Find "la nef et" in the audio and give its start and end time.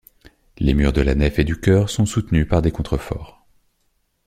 1.01-1.43